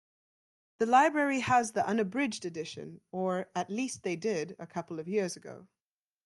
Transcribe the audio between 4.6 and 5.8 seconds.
couple of years ago.